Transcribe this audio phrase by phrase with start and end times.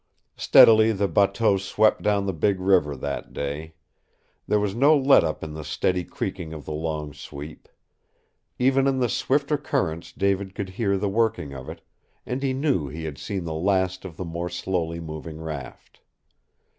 [0.35, 3.75] Steadily the bateau swept down the big river that day.
[4.47, 7.69] There was no let up in the steady creaking of the long sweep.
[8.57, 11.81] Even in the swifter currents David could hear the working of it,
[12.25, 15.99] and he knew he had seen the last of the more slowly moving raft.